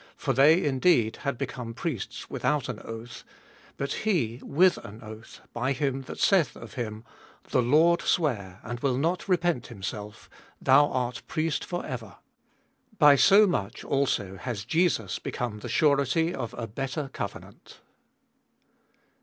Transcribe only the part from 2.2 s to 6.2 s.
without an oath; but he with an oath by Vilm that